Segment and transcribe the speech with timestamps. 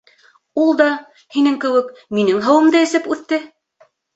[0.61, 0.87] ...Ул да,
[1.35, 3.41] һинең кеүек, минең һыуымды эсеп үҫте.